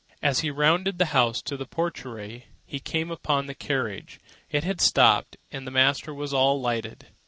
As 0.23 0.39
he 0.39 0.49
rounded 0.49 0.97
the 0.97 1.13
house 1.13 1.43
to 1.43 1.55
the 1.55 1.67
porte 1.67 1.95
cochère, 1.95 2.45
he 2.65 2.79
came 2.79 3.11
upon 3.11 3.45
the 3.45 3.53
carriage. 3.53 4.19
It 4.49 4.63
had 4.63 4.81
stopped, 4.81 5.37
and 5.51 5.67
the 5.67 5.69
master 5.69 6.11
was 6.11 6.31
alighting. 6.31 7.01